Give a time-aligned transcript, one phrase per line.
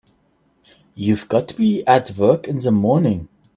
[0.95, 3.27] You've got to be at work in the morning.